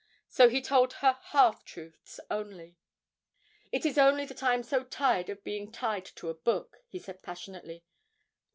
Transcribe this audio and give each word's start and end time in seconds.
So 0.29 0.49
he 0.49 0.63
told 0.63 0.93
her 1.05 1.19
half 1.25 1.63
truths 1.63 2.19
only. 2.31 2.75
'It 3.71 3.85
is 3.85 3.99
only 3.99 4.25
that 4.25 4.41
I 4.41 4.55
am 4.55 4.63
so 4.63 4.83
tired 4.83 5.29
of 5.29 5.43
being 5.43 5.71
tied 5.71 6.05
to 6.15 6.29
a 6.29 6.33
book,' 6.33 6.81
he 6.87 6.97
said 6.97 7.21
passionately. 7.21 7.83